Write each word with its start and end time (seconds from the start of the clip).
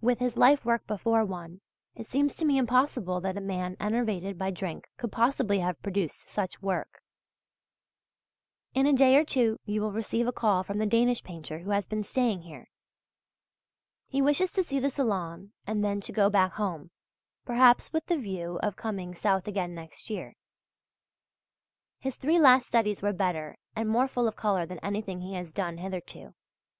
With 0.00 0.18
his 0.18 0.36
life 0.36 0.64
work 0.64 0.84
before 0.88 1.24
one, 1.24 1.60
it 1.94 2.08
seems 2.08 2.34
to 2.34 2.44
me 2.44 2.58
impossible 2.58 3.20
that 3.20 3.36
a 3.36 3.40
man 3.40 3.76
enervated 3.78 4.36
by 4.36 4.50
drink 4.50 4.88
could 4.96 5.12
possibly 5.12 5.60
have 5.60 5.80
produced 5.80 6.28
such 6.28 6.60
work. 6.60 7.04
In 8.74 8.84
a 8.84 8.92
day 8.92 9.14
or 9.16 9.22
two 9.24 9.60
you 9.64 9.80
will 9.80 9.92
receive 9.92 10.26
a 10.26 10.32
call 10.32 10.64
from 10.64 10.78
the 10.78 10.86
Danish 10.86 11.22
painter 11.22 11.60
who 11.60 11.70
has 11.70 11.86
been 11.86 12.02
staying 12.02 12.42
here. 12.42 12.66
He 14.08 14.20
wishes 14.20 14.50
to 14.54 14.64
see 14.64 14.80
the 14.80 14.90
Salon 14.90 15.52
and 15.68 15.84
then 15.84 16.00
to 16.00 16.10
go 16.12 16.28
back 16.28 16.54
home, 16.54 16.90
perhaps 17.44 17.92
with 17.92 18.06
the 18.06 18.18
view 18.18 18.58
of 18.60 18.74
coming 18.74 19.14
South 19.14 19.46
again 19.46 19.72
next 19.72 20.10
year. 20.10 20.34
His 22.00 22.16
three 22.16 22.40
last 22.40 22.66
studies 22.66 23.02
were 23.02 23.12
better 23.12 23.56
and 23.76 23.88
more 23.88 24.08
full 24.08 24.26
of 24.26 24.34
colour 24.34 24.66
than 24.66 24.80
anything 24.80 25.20
he 25.20 25.34
has 25.34 25.52
done 25.52 25.78
hitherto. 25.78 26.34